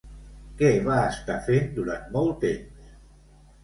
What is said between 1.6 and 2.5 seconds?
durant molt